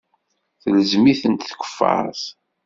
Telzem-itent 0.61 1.47
tkeffart. 1.49 2.23